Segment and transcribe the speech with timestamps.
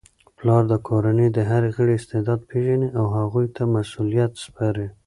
[0.37, 4.87] پلار د کورنی د هر غړي استعداد پیژني او هغوی ته مسؤلیتونه سپاري.